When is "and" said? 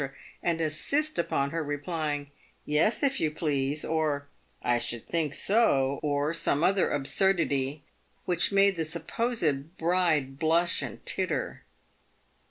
0.41-0.59, 10.81-11.05